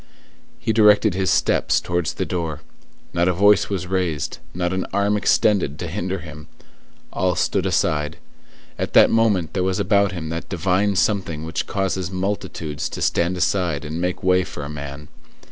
[0.57, 2.61] He directed his steps towards the door.
[3.13, 6.47] Not a voice was raised, not an arm extended to hinder him.
[7.13, 8.17] All stood aside.
[8.79, 13.37] At that moment there was about him that divine something which causes multitudes to stand
[13.37, 15.07] aside and make way for a man.